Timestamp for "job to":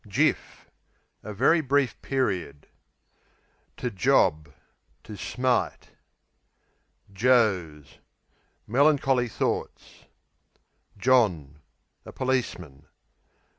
3.77-5.13